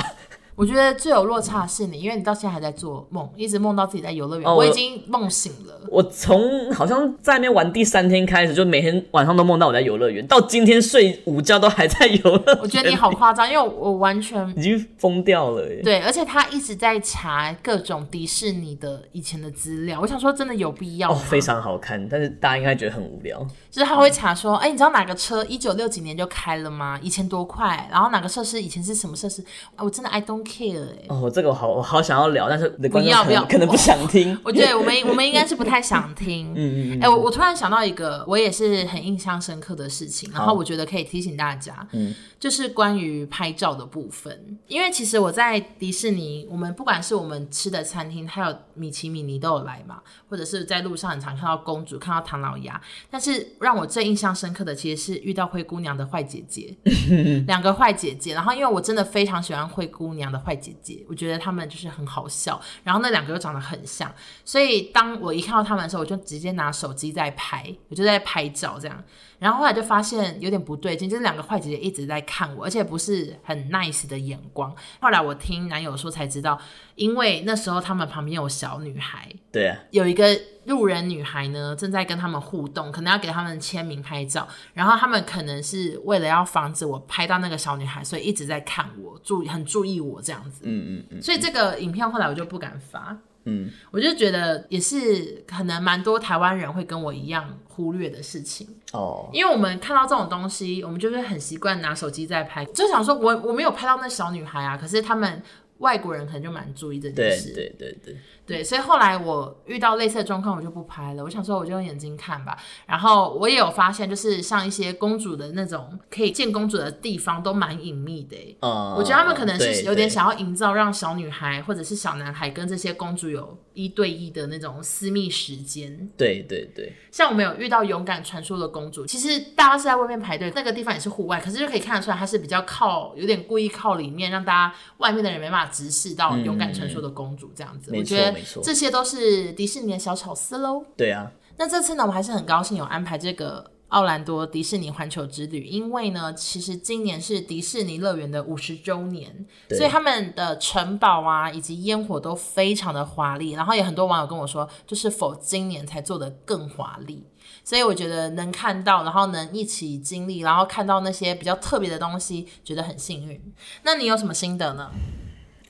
[0.56, 4.50] 我觉得最有落差是你，因为你到现在还在做梦，一直梦到自己在游乐园。
[4.50, 5.82] 哦，我已经梦醒了。
[5.90, 12.60] 我从好像在那边玩第三天开始，就每天晚上都梦到我在游乐园，到今天睡午觉都还在游乐园。
[12.62, 15.82] 我觉得你好夸张，因为我完全已经疯掉了耶。
[15.84, 20.00] 对，而且他一直在查各种迪士尼的以前的资料。
[20.00, 21.16] 我想说，真的有必要吗？
[21.16, 23.46] 哦，非常好看，但是大家应该觉得很无聊。
[23.70, 26.98] 就是他会查说，哎、嗯，欸，你知道哪个车一九六几年就开了吗？
[27.04, 27.90] 以前多快？
[27.92, 29.44] 然后哪个设施以前是什么设施？
[29.78, 31.06] 我真的 I don't care 哎。
[31.10, 31.30] 哦。
[31.34, 34.38] 这个我好，我好想要聊，但是你的观众可能不要不要可能不想听。
[34.44, 36.52] 我觉得我们我们应该是不太想听。
[36.56, 37.00] 嗯嗯嗯。
[37.00, 44.58] 哎、欸，我我突然想到一个，我也是很印象深刻的事情，然后我觉得可以提醒大家，嗯，就是关于拍照的部分。
[44.68, 52.80] 因为其实我在迪士尼，我们不管是我们吃的餐厅，还有米奇米妮都有来嘛，或者是在路上很常看到公主，看到唐老鸭。
[53.10, 56.76] 但是让我最印象深刻的，其实是遇到灰姑娘的坏姐姐，
[57.48, 58.34] 两个坏姐姐。
[58.34, 61.06] 然后因为我真的非常喜欢灰姑娘坏姐姐。
[61.08, 69.04] 我觉得他们就是很好笑，然后那两个又长得很像，所以当我一看到他们的时候，我就直接拿手机在拍，我就在拍照这样。
[69.40, 74.74] 然后后来就发现有点不对劲，就是两个坏姐姐一直在看我，而且不是很 nice 的眼光。
[75.00, 76.60] 后来我听男友说才知道，
[76.96, 80.26] 因为那时候他们旁边有小女孩，对啊，有一个。
[80.66, 90.64] 路人女孩呢，正在跟他们互动，可能要给他们签名拍照，然后他们可能是为了要防止我拍到那个小女孩，所以一直在看我，注意很注意我这样子。
[90.66, 91.22] 嗯嗯嗯。
[91.22, 93.16] 所以这个影片后来我就不敢发。
[93.46, 93.72] 嗯。
[93.92, 98.68] 我就觉得也是可能蛮多台湾人会跟我一样忽略的事情。
[98.92, 99.30] 哦。
[99.34, 105.42] 因为我们看到这种东西，我们就是很习惯拿手机在拍，就想说我我没有拍到那小女孩啊，可是他们
[105.80, 107.54] 外国人可能就蛮注意这件事。
[107.54, 108.18] 对对对对。
[108.46, 111.24] 对，所以后来我遇到类似的状况，我就不拍了。
[111.24, 112.56] 我想说，我就用眼睛看吧。
[112.86, 118.58] 然后我也有发现，就是像一些公主的那种可以见公主的地方，都蛮隐秘的。
[118.62, 126.08] 嗯，我觉得他们可能是有点想要营造，让小女孩或者是小男孩跟这些公主有一对一的那种私密时间。
[126.16, 126.94] 对对对。
[127.12, 137.92] 像我们有遇到勇敢传说的公主，其实大家是在外面排队，那个地方也是户外，可是就可以看得出来，它是比较靠，有点故意靠里面，让大家外面的人没办法直视到勇敢传说的公主这样子。
[137.92, 138.35] 嗯，我觉得。
[138.64, 140.86] 这些都是迪士尼的小巧思喽。
[140.96, 153.52] 对啊，那这次呢，我们还是很高兴有安排这个奥兰多迪士尼环球之旅，因为呢，其实今年是迪士尼乐园的五十周年，所以他们的城堡啊以及烟火都非常的华丽。
[153.52, 157.24] 然后也很多网友跟我说，就是否今年才做的更华丽。
[157.64, 163.40] 所以我觉得能看到，然后能一起经历，然后看到那些比较特别的东西，觉得很幸运。
[163.84, 164.92] 那你有什么心得呢？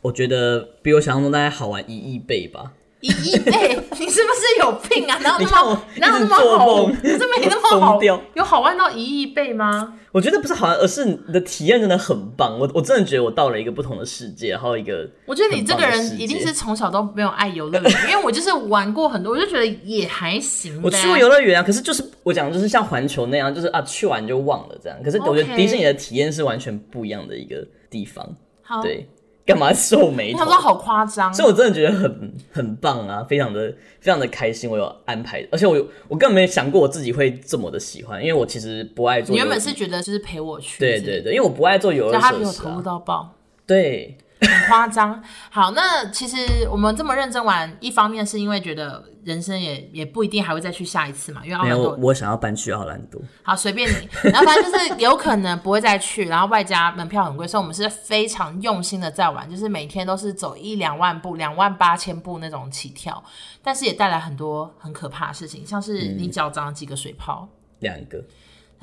[0.06, 2.74] 我觉得比我想象中大概好玩一亿倍吧。
[3.02, 3.52] 一亿倍，
[4.00, 5.20] 你是不是有病啊？
[5.22, 7.99] 然后那么，然后那么好，可是没那么好，
[8.34, 9.93] 有好玩到一亿倍吗？
[10.12, 12.58] 我觉得不是好玩，而是你的体验真的很棒。
[12.60, 15.08] 我我真的觉得我到了一个不同的世界，然后一个。
[15.26, 20.80] 我觉得你这个人一定是从小都没有爱游乐园，因为我就是玩过很多，我就觉得也还行。
[20.84, 24.97] 我去过游乐园啊，可是就是我讲的就是像环球那样，就是啊去完就忘了这样。
[25.03, 28.28] 可是我觉得迪士尼的体验是完全不一样的一个地方。
[28.64, 29.08] 好，对。
[29.46, 30.39] 干嘛皱眉头？
[30.39, 34.70] 他说好夸张，所以我真的觉得很很棒啊，非常的非常的开心。
[34.70, 35.76] 我有安排，而且我
[36.08, 39.32] 我根本没想过我自己会这么的喜欢，因为我其实不爱做。
[39.34, 42.32] 你原本是觉得就是陪我去，对对对，因为我不爱做游乐设施啊。
[42.32, 43.36] 他比我投入到爆，
[43.68, 44.18] 对。
[44.42, 45.22] 很夸张。
[45.50, 53.22] 好，那其实我们这么认真玩，一方面是因为觉得人生也也不一定还会再去下一次嘛，因为奥兰多我，我想要搬去奥兰多。
[53.44, 54.10] 好，随便你。
[54.24, 63.24] 然后反正就是有可能不会再去，然后外加门票很贵，所以我们是非常用心的在玩，就是每天都是走一两万步、两万八千步那种起跳，
[63.64, 67.48] 但是也带来很多很可怕的事情，像是你脚长了几个水泡，
[67.80, 68.24] 两、嗯、个。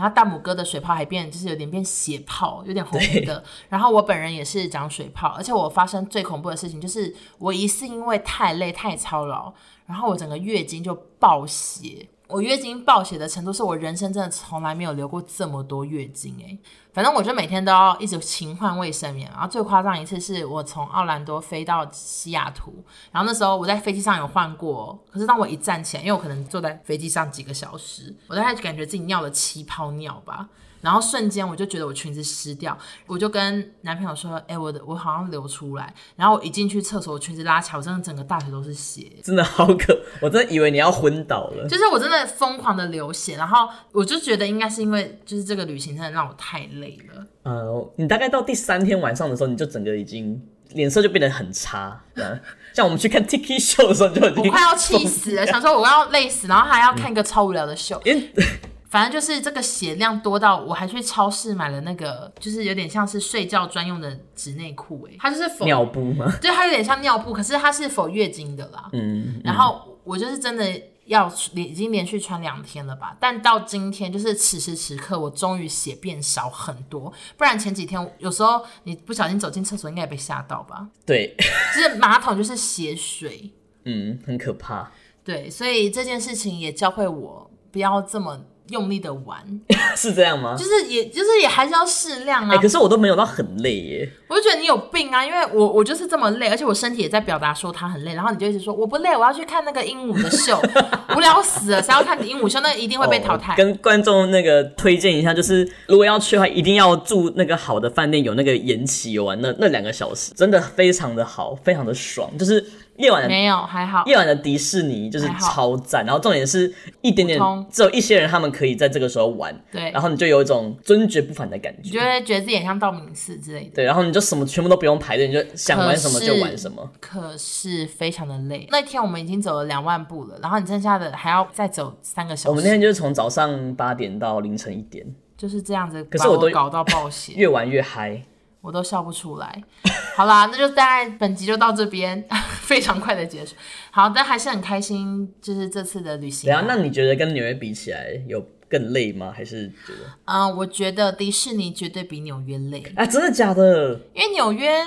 [0.02, 3.44] 然后大拇哥的水泡还变，就是有点变血泡，有点红红的。
[3.68, 9.54] 然后我本人也是长水泡，而且我发生最恐怖的事情就是，我一次因为太累太操劳，
[9.86, 12.08] 然后我整个月经就爆血。
[12.32, 16.58] 我月经暴血的程度是我人生真的从来没有流过这么多月经诶，
[16.94, 19.30] 反正我就每天都要一直勤换卫生棉。
[19.30, 30.48] 然后最夸张一次是我从奥兰多飞到西雅图，然后那时候我在飞机上有换过，可是当我一站起来，因为我可能坐在飞机上几个小时，我大概感觉自己尿了七泡尿吧。
[30.82, 32.76] 然后瞬间我就觉得我裙子湿掉，
[33.06, 41.66] 我就跟男朋友说：“哎、欸，我的我好像流出来。”然后我一进去厕所，我裙子拉起来，我真的整个大腿都是血，真的好可，我真的以为你要昏倒了。
[41.68, 47.26] 就是我真的疯狂的流血，然后我就觉得应该是因为就是这个旅行真的让我太累了。
[47.44, 52.02] 呃，你大概到第三天晚上的时候，你就整个已经脸色就变得很差。
[52.14, 52.40] 嗯，
[52.74, 58.00] 像我们去看 Tiki 秀的时候，就已经我快要气死了，想说我要累死，然后还要看一个超无聊的秀。
[58.04, 58.28] 嗯
[58.92, 66.30] 反正就是这个血量多到我还去超市买了那个，就是有点像是睡觉专用的纸内裤，哎，它就是否尿布吗？
[66.42, 68.90] 对，它有点像尿布，可是它是否月经的啦。
[68.92, 70.70] 嗯，嗯，然后我就是真的
[71.06, 80.86] 要连已经连续穿两天了吧，但到今天就是此时此刻，我终于血变少很多，不然前几天有时候你不小心走进厕所，应该也被吓到吧？
[81.06, 81.34] 对，
[81.74, 83.50] 就是马桶就是血水，
[83.86, 84.92] 嗯，很可怕。
[85.24, 88.44] 对，所以这件事情也教会我不要这么。
[88.72, 89.38] 用力的玩
[89.94, 90.56] 是这样吗？
[90.58, 92.56] 就是也，就是也还是要适量啊。
[92.56, 92.58] 欸。
[92.58, 94.10] 可是我都没有到很累耶。
[94.28, 100.60] 我就觉得你有病啊，因为我我就是这么累，而且我身体也在表达说他很累，然后你就一直说我不累，我要去看那个鹦鹉的秀，
[101.14, 102.58] 无聊死了，谁要看鹦鹉秀？
[102.60, 103.52] 那一定会被淘汰。
[103.52, 112.64] 哦，跟观众那个推荐一下，就是如果要去的话，一定要住那个好的饭店，有那个延期游玩，那那两个小时真的非常的好，非常的爽，就是。
[112.96, 117.40] 夜晚的没有还好，夜晚的迪士尼就是超赞，然后重点是一点点，
[117.70, 128.68] 只有一些人他们可以在这个时候玩，对，然后你就有一种尊爵不凡的感觉，你就会觉得自己很像道明寺之类的，对，然后你就什么全部都不用排队，你就想玩什么就玩什么，可是非常的累。
[128.70, 132.48] 那天我们已经走了两万步了，然后你剩下的还要再走三个小时。
[132.50, 138.22] 我们那天就是从早上八点到凌晨一点，就是这样子，可是我都搞到暴血， 越玩越嗨。
[138.62, 139.62] 我都笑不出来。
[140.16, 142.24] 好啦，那就大概本集就到这边，
[142.62, 143.54] 非常快的结束。
[143.90, 146.48] 好，但还是很开心，就是这次的旅行。
[146.48, 149.32] 对啊，那你觉得跟纽约比起来，有更累吗？
[149.34, 150.04] 还是觉得？
[150.26, 152.82] 嗯、呃，我觉得迪士尼绝对比纽约累。
[152.94, 154.00] 啊，真的假的？
[154.14, 154.86] 因为纽约，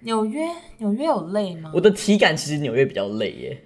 [0.00, 0.48] 纽约，
[0.78, 1.70] 纽约有累吗？
[1.74, 3.62] 我的体感其实纽约比较累耶。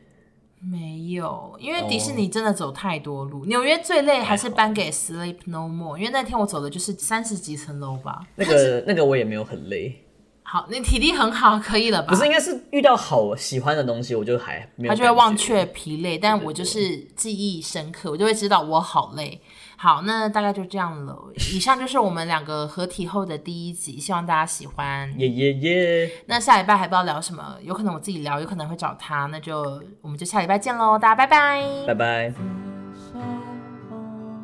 [0.63, 3.47] 没有，因为迪士尼真的走太多路。
[3.47, 3.67] 纽、oh.
[3.67, 8.21] 约最累还是颁给 Sleep No More，因为那天我走的就是三十几层楼吧。
[8.37, 10.05] 那个那个我也没有很累。
[10.43, 12.09] 好，你体力很好，可以了吧？
[12.09, 14.93] 不是，应该是遇到好喜欢的东西，我就还没有。
[14.93, 19.41] 他就会忘却疲累，但我就是记忆深刻，我就会知道我好累。
[19.83, 21.17] 好，那大概就这样了。
[21.55, 25.11] 以上就是我们两个合体后的第一集，希望大家喜欢。
[25.19, 26.11] 耶耶耶！
[26.27, 31.65] 那下礼拜还不知道聊什么，有可能我自己聊，有可能会找他，那就我们就下礼拜见喽，大家拜拜。
[31.87, 32.31] 拜拜。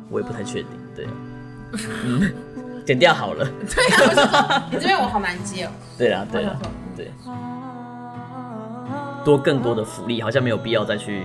[0.09, 1.07] 我也不太确定，对，
[2.03, 2.33] 嗯，
[2.83, 3.47] 剪掉好了。
[3.69, 3.85] 对
[4.25, 5.71] 啊，你这边我好难接哦。
[5.99, 6.59] 对啊，对啊，
[6.95, 7.11] 对。
[9.23, 11.21] 多更多的福利，好像没有必要再去。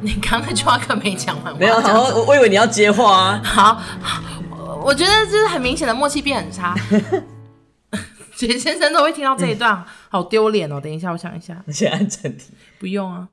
[0.00, 1.56] 你刚那句话可没讲完。
[1.58, 3.40] 没有，好，我我以为你要接话啊。
[3.44, 3.82] 好，
[4.84, 6.74] 我觉得就是很明显的默契变很差。
[8.36, 10.80] 杰先生都会听到这一段，好丢脸哦。
[10.80, 11.60] 等一下，我想一下。
[11.66, 12.50] 你先按暂停。
[12.78, 13.26] 不用啊。